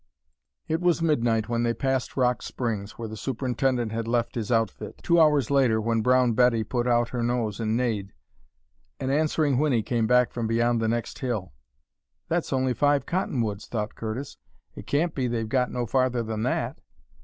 [0.67, 4.99] It was midnight when they passed Rock Springs, where the superintendent had left his outfit.
[5.03, 8.11] Two hours later, when Brown Betty put out her nose and neighed,
[8.99, 11.53] an answering whinny came back from beyond the next hill.
[12.29, 14.37] "That's only Five Cottonwoods," thought Curtis.
[14.73, 16.81] "It can't be they've got no farther than that!"